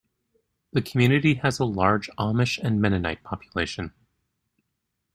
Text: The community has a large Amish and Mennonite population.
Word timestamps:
The 0.73 0.81
community 0.81 1.35
has 1.35 1.59
a 1.59 1.63
large 1.63 2.07
Amish 2.17 2.57
and 2.57 2.81
Mennonite 2.81 3.21
population. 3.21 3.93